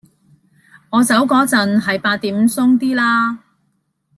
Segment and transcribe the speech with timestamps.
[0.89, 2.95] 我走嗰陣係八點鬆啲